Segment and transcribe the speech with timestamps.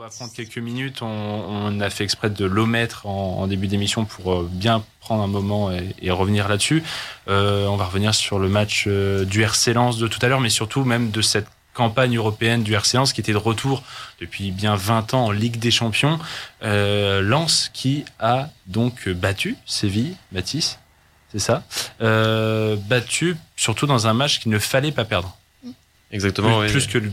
[0.00, 1.02] va prendre quelques minutes.
[1.02, 5.70] On, a fait exprès de l'omettre en, début d'émission pour euh, bien prendre un moment
[5.70, 6.82] et, revenir là-dessus.
[7.28, 10.40] Euh, on va revenir sur le match euh, du RC Lens de tout à l'heure,
[10.40, 13.82] mais surtout même de cette campagne européenne du RC Lens qui était de retour
[14.20, 16.18] depuis bien 20 ans en Ligue des Champions.
[16.62, 20.78] Euh, Lens qui a donc battu Séville, Baptiste,
[21.30, 21.62] c'est ça,
[22.00, 25.36] battu surtout dans un match qu'il ne fallait pas perdre.
[26.10, 26.66] Exactement.
[26.66, 27.10] Plus, que le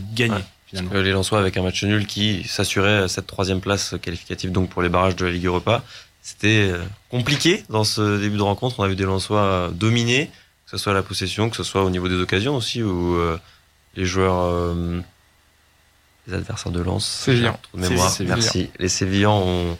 [0.72, 4.82] gagner les Lensois avec un match nul qui s'assurait cette troisième place qualificative donc pour
[4.82, 5.82] les barrages de la Ligue Europa.
[6.22, 8.80] C'était euh, compliqué dans ce début de rencontre.
[8.80, 10.26] On a vu des Lensois dominés,
[10.66, 13.16] que ce soit à la possession, que ce soit au niveau des occasions aussi, où
[13.16, 13.38] euh,
[13.96, 15.00] les joueurs, euh,
[16.26, 17.58] les adversaires de Lens, Sévillan.
[17.72, 18.68] mémoire, merci.
[18.78, 19.78] Les Sévillans ont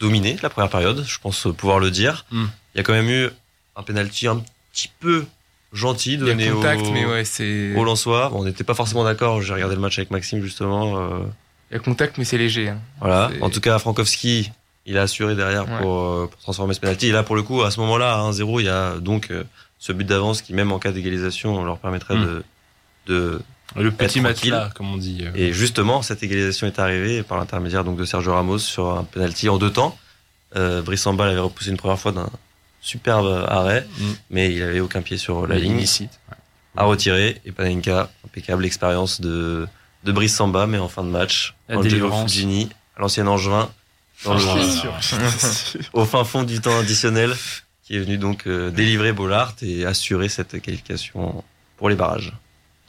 [0.00, 2.24] dominé la première période, je pense pouvoir le dire.
[2.30, 2.46] Hmm.
[2.74, 3.28] Il y a quand même eu
[3.76, 4.42] un penalty un
[4.72, 5.26] petit peu
[5.74, 7.74] gentil donné contact, au, mais ouais, c'est...
[7.76, 8.30] au Lensois.
[8.34, 9.42] on n'était pas forcément d'accord.
[9.42, 10.98] J'ai regardé le match avec Maxime justement.
[10.98, 11.18] Euh...
[11.70, 12.68] Il y a contact, mais c'est léger.
[12.68, 12.78] Hein.
[13.00, 13.30] Voilà.
[13.40, 14.52] En tout cas, Frankowski,
[14.86, 17.08] il a assuré derrière pour, euh, pour, transformer ce penalty.
[17.08, 19.44] Et là, pour le coup, à ce moment-là, à 1-0, il y a donc euh,
[19.78, 22.24] ce but d'avance qui, même en cas d'égalisation, leur permettrait hmm.
[22.26, 22.44] de,
[23.06, 23.40] de
[23.76, 25.22] le petit match là, comme on dit.
[25.22, 25.30] Euh.
[25.34, 29.48] Et justement, cette égalisation est arrivée par l'intermédiaire donc de Sergio Ramos sur un penalty
[29.48, 29.96] en deux temps.
[30.56, 32.30] Euh, Brissamba l'avait repoussé une première fois d'un
[32.84, 34.04] superbe arrêt, mm.
[34.30, 35.80] mais il avait aucun pied sur la, ligne.
[35.80, 36.08] Ici.
[36.76, 39.66] À retirer, et Panenka, impeccable expérience de,
[40.04, 42.68] de Brice Samba, mais en fin de match, Fugini,
[42.98, 43.70] l'ancien Angevin,
[44.24, 44.40] dans le,
[45.92, 47.34] au fin fond du temps additionnel,
[47.84, 51.42] qui est venu donc euh, délivrer Bollard et assurer cette qualification
[51.76, 52.32] pour les barrages.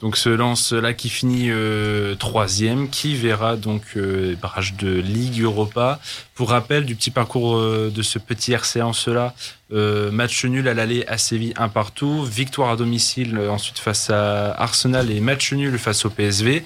[0.00, 6.00] Donc ce lance-là qui finit euh, troisième, qui verra donc euh, barrage de Ligue Europa.
[6.34, 9.34] Pour rappel du petit parcours euh, de ce petit RC en cela,
[9.72, 14.52] euh, match nul à l'aller à Séville un partout, victoire à domicile ensuite face à
[14.60, 16.62] Arsenal et match nul face au PSV.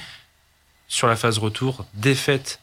[0.88, 2.58] Sur la phase retour, défaite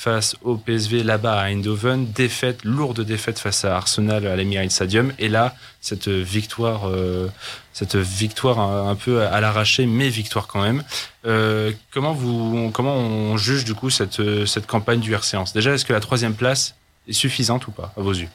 [0.00, 5.12] face au PSV là-bas à Eindhoven, défaite, lourde défaite face à Arsenal à l'Emirates Stadium.
[5.18, 7.28] Et là, cette victoire, euh,
[7.74, 10.82] cette victoire un, peu à l'arraché, mais victoire quand même.
[11.26, 15.84] Euh, comment vous, comment on juge du coup cette cette campagne du RC Déjà, est-ce
[15.84, 16.76] que la troisième place
[17.06, 18.30] est suffisante ou pas à vos yeux?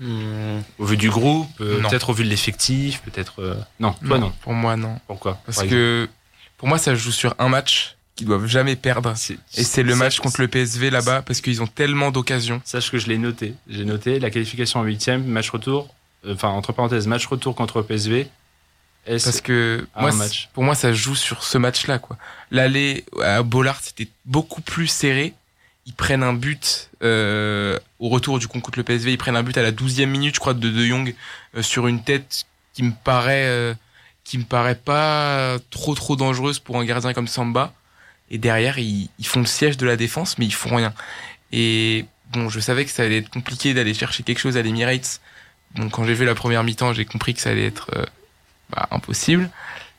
[0.00, 0.60] Hmm.
[0.78, 3.92] Au vu du groupe, euh, peut-être au vu de l'effectif, peut-être non.
[4.06, 4.32] Toi non.
[4.40, 4.98] Pour moi non.
[5.08, 5.38] Pourquoi?
[5.44, 6.08] Parce que
[6.56, 9.14] pour moi ça joue sur un match qu'ils doivent jamais perdre.
[9.56, 12.60] Et c'est le match contre le PSV là-bas parce qu'ils ont tellement d'occasions.
[12.64, 13.54] Sache que je l'ai noté.
[13.68, 15.94] J'ai noté la qualification en huitième, match retour,
[16.24, 18.28] euh, enfin entre parenthèses, match retour contre le PSV.
[19.06, 20.48] Parce que moi, match.
[20.54, 21.98] pour moi, ça joue sur ce match-là.
[21.98, 22.16] quoi.
[22.50, 25.34] L'aller à Bollard, c'était beaucoup plus serré.
[25.86, 29.12] Ils prennent un but euh, au retour du contre le PSV.
[29.12, 31.14] Ils prennent un but à la douzième minute, je crois, de De Jong
[31.54, 33.74] euh, sur une tête qui me paraît euh,
[34.24, 37.74] qui me paraît pas trop trop dangereuse pour un gardien comme Samba.
[38.30, 40.92] Et derrière, ils, font le siège de la défense, mais ils font rien.
[41.52, 45.20] Et bon, je savais que ça allait être compliqué d'aller chercher quelque chose à l'Emirates.
[45.74, 48.04] Donc quand j'ai vu la première mi-temps, j'ai compris que ça allait être euh,
[48.70, 49.50] bah, impossible.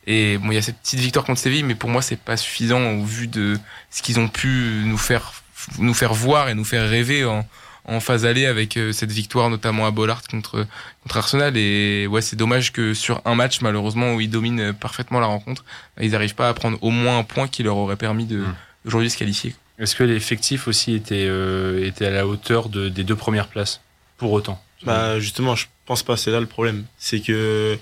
[0.08, 2.38] Et bon, il y a cette petite victoire contre Séville, mais pour moi, c'est pas
[2.38, 3.58] suffisant au vu de
[3.90, 5.34] ce qu'ils ont pu nous faire
[5.80, 7.48] nous faire voir et nous faire rêver en,
[7.86, 10.66] en phase aller avec euh, cette victoire notamment à Bollard contre
[11.04, 15.20] contre Arsenal et ouais c'est dommage que sur un match malheureusement où ils dominent parfaitement
[15.20, 15.64] la rencontre
[16.02, 18.56] ils n'arrivent pas à prendre au moins un point qui leur aurait permis de hmm.
[18.86, 19.56] aujourd'hui se qualifier.
[19.78, 23.82] Est-ce que l'effectif aussi était euh, était à la hauteur de, des deux premières places?
[24.18, 27.78] Pour autant Bah justement je pense pas c'est là le problème c'est que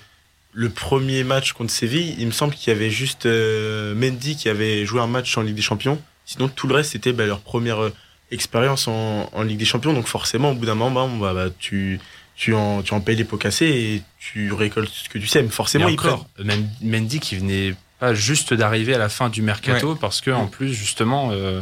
[0.56, 4.48] le premier match contre Séville, il me semble qu'il y avait juste euh, Mendy qui
[4.48, 6.00] avait joué un match en Ligue des Champions.
[6.26, 7.90] Sinon, tout le reste, c'était bah, leur première
[8.34, 9.92] expérience en, en, Ligue des Champions.
[9.92, 12.00] Donc forcément, au bout d'un moment, bah, bah, tu,
[12.36, 15.48] tu, en, tu en payes les pots cassés et tu récoltes ce que tu sèmes.
[15.48, 16.26] Forcément, il encore,
[16.82, 20.74] Mendy qui venait pas juste d'arriver à la fin du mercato parce que en plus
[20.74, 21.60] justement euh,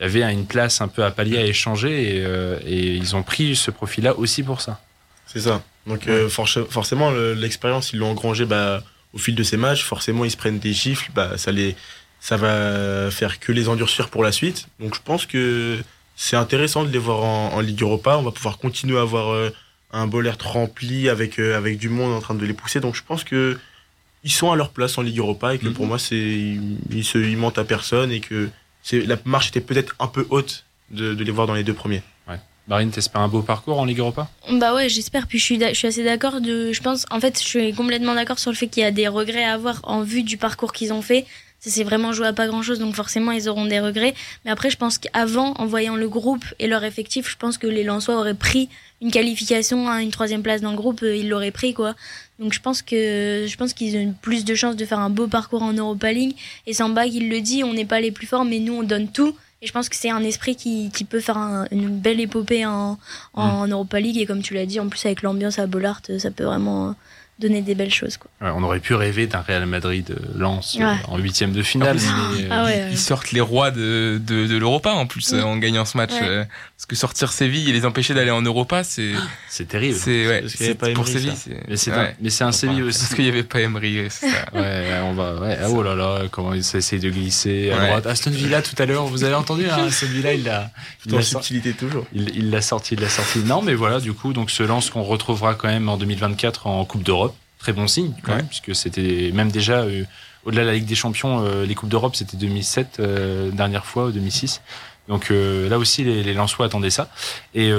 [0.00, 3.14] il y avait une place un peu à palier à échanger et, euh, et ils
[3.16, 4.80] ont pris ce profil-là aussi pour ça.
[5.26, 5.62] C'est ça.
[5.86, 9.84] Donc euh, forcément l'expérience ils l'ont engrangé bah, au fil de ces matchs.
[9.84, 11.76] Forcément ils se prennent des gifles, bah ça les
[12.20, 14.66] ça va faire que les endurcir pour la suite.
[14.80, 15.78] Donc je pense que
[16.16, 18.16] c'est intéressant de les voir en, Ligue Europa.
[18.18, 19.50] On va pouvoir continuer à avoir euh,
[19.92, 22.80] un Bollert rempli avec, euh, avec du monde en train de les pousser.
[22.80, 23.58] Donc je pense que
[24.22, 25.88] ils sont à leur place en Ligue Europa et que pour mhm.
[25.88, 28.48] moi, c'est ils, se ils mentent à personne et que
[28.92, 32.02] la marche était peut-être un peu haute de, de, les voir dans les deux premiers.
[32.26, 32.38] Ouais.
[32.66, 34.30] Marine, t'espères un beau parcours en Ligue Europa?
[34.50, 35.26] Bah ouais, j'espère.
[35.26, 36.38] Puis je suis, je suis assez d'accord.
[36.42, 39.08] Je pense, en fait, je suis complètement d'accord sur le fait qu'il y a des
[39.08, 41.26] regrets à avoir en vue du parcours qu'ils ont fait
[41.64, 44.14] ça s'est vraiment joué à pas grand chose, donc forcément ils auront des regrets.
[44.44, 47.66] Mais après, je pense qu'avant, en voyant le groupe et leur effectif, je pense que
[47.66, 48.68] les Lensois auraient pris
[49.00, 51.94] une qualification à une troisième place dans le groupe, euh, ils l'auraient pris quoi.
[52.38, 55.26] Donc je pense que je pense qu'ils ont plus de chances de faire un beau
[55.26, 56.36] parcours en Europa League.
[56.66, 59.08] Et Samba, il le dit, on n'est pas les plus forts, mais nous on donne
[59.08, 59.34] tout.
[59.62, 61.38] Et je pense que c'est un esprit qui, qui peut faire
[61.70, 62.98] une belle épopée en,
[63.32, 63.70] en, mm.
[63.70, 64.18] Europa League.
[64.18, 66.94] Et comme tu l'as dit, en plus avec l'ambiance à Bollard, ça peut vraiment
[67.38, 68.16] donner des belles choses.
[68.16, 68.30] Quoi.
[68.40, 71.96] on aurait pu rêver d'un Real Madrid euh, lance euh, en huitième de finale.
[72.36, 75.40] mais, ah ils sortent les rois de, de, de l'Europa en plus mm.
[75.40, 76.12] en gagnant ce match.
[76.22, 76.44] Euh,
[76.76, 79.12] parce que sortir Séville et les empêcher d'aller en Europa, c'est
[79.48, 79.98] c'est terrible.
[79.98, 81.32] C'est ouais, c'est pour Séville.
[81.68, 83.00] Mais c'est un, mais c'est un Séville aussi.
[83.00, 84.10] Parce qu'il n'y avait pas Emery.
[84.10, 84.26] Ça.
[84.54, 85.34] ouais, on va.
[85.34, 85.58] Ouais.
[85.68, 88.06] Oh là là, comment ils essayent de glisser à droite.
[88.06, 90.70] Aston Villa tout à l'heure, vous avez entendu hein, Aston Villa, il a.
[91.20, 92.06] Subtilité toujours.
[92.12, 93.40] Il l'a sorti, il l'a sorti.
[93.40, 96.84] Non, mais voilà, du coup, donc ce lance qu'on retrouvera quand même en 2024 en
[96.84, 97.33] Coupe d'Europe
[97.64, 100.04] très bon signe quand même, puisque c'était même déjà euh,
[100.44, 104.04] au-delà de la Ligue des Champions, euh, les coupes d'Europe c'était 2007 euh, dernière fois
[104.06, 104.60] ou 2006.
[105.08, 107.10] Donc là aussi les, les Lensois attendaient ça.
[107.54, 107.70] Et,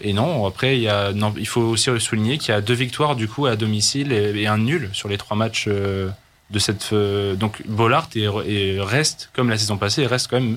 [0.00, 2.72] et non, après il y a, non, il faut aussi souligner qu'il y a deux
[2.72, 6.94] victoires du coup à domicile et, un nul sur les trois matchs de cette.
[6.94, 10.56] donc Bollard et, reste comme la saison passée, reste quand même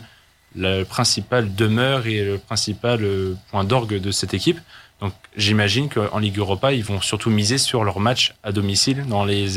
[0.55, 3.05] la principale demeure et le principal
[3.51, 4.59] point d'orgue de cette équipe.
[5.01, 9.25] Donc j'imagine qu'en Ligue Europa, ils vont surtout miser sur leur match à domicile dans
[9.25, 9.47] les,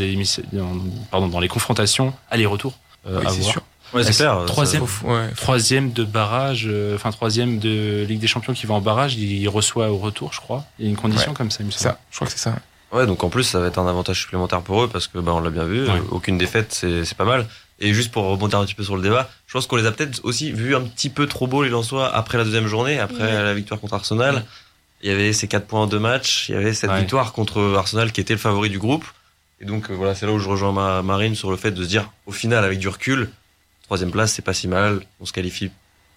[1.10, 2.74] pardon, dans les confrontations aller-retour.
[3.06, 3.62] Euh, oui, c'est sûr.
[3.94, 4.44] Ouais, c'est clair.
[4.46, 4.84] Troisième,
[5.34, 9.48] troisième de barrage, euh, enfin troisième de Ligue des Champions qui va en barrage, il
[9.48, 10.64] reçoit au retour, je crois.
[10.78, 11.98] Il y a une condition comme ça, ça.
[12.10, 12.54] Je crois que c'est ça.
[12.92, 15.32] Ouais, donc en plus ça va être un avantage supplémentaire pour eux parce que bah,
[15.32, 17.46] on l'a bien vu, aucune défaite, c'est pas mal.
[17.80, 19.92] Et juste pour rebondir un petit peu sur le débat, je pense qu'on les a
[19.92, 23.32] peut-être aussi vus un petit peu trop beaux les Lensois après la deuxième journée, après
[23.42, 24.44] la victoire contre Arsenal
[25.02, 27.74] il y avait ces 4 points en deux matchs, il y avait cette victoire contre
[27.76, 29.04] Arsenal qui était le favori du groupe.
[29.60, 31.82] Et donc euh, voilà, c'est là où je rejoins ma Marine sur le fait de
[31.82, 33.30] se dire, au final, avec du recul,
[33.82, 35.00] troisième place, c'est pas si mal.
[35.20, 35.70] On se qualifie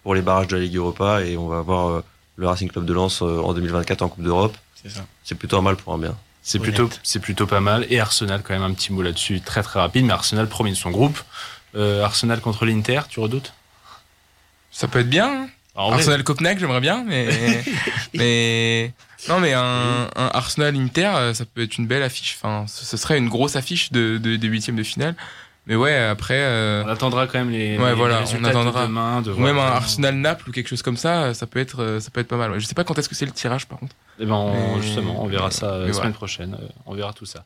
[0.03, 2.03] pour les barrages de la Ligue Europa et on va avoir euh,
[2.35, 4.55] le Racing Club de Lens euh, en 2024 en Coupe d'Europe.
[4.81, 5.05] C'est ça.
[5.23, 6.15] C'est plutôt un mal pour un bien.
[6.43, 7.87] C'est plutôt, c'est plutôt pas mal.
[7.89, 10.05] Et Arsenal, quand même, un petit mot là-dessus, très très rapide.
[10.05, 11.19] Mais Arsenal, premier de son groupe.
[11.75, 13.53] Arsenal contre l'Inter, tu redoutes?
[14.71, 15.47] Ça peut être bien.
[15.75, 17.63] Hein Arsenal Copenhague, j'aimerais bien, mais
[18.13, 18.93] mais
[19.27, 22.37] non, mais un, un, Arsenal Inter, euh, ça peut être une belle affiche.
[22.39, 25.15] Enfin, ce, serait une grosse affiche de de, de huitième de finale.
[25.65, 26.41] Mais ouais, après.
[26.41, 26.83] Euh...
[26.85, 27.77] On attendra quand même les.
[27.77, 28.85] Ouais, voilà, on attendra.
[28.85, 31.99] demain, ou même un Arsenal Naples ou quelque chose comme ça, ça peut être, euh,
[31.99, 32.59] ça peut être pas mal.
[32.59, 33.95] Je sais pas quand est-ce que c'est le tirage, par contre.
[34.19, 36.57] Eh ben, justement, on verra ça la semaine prochaine.
[36.59, 37.45] Euh, on verra tout ça.